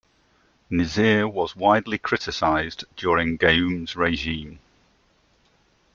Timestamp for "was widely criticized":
1.27-2.85